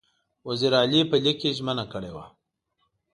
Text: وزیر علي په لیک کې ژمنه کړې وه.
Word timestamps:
وزیر 0.47 0.73
علي 0.81 1.01
په 1.09 1.15
لیک 1.23 1.37
کې 1.41 1.55
ژمنه 1.57 1.85
کړې 1.93 2.11
وه. 2.15 2.25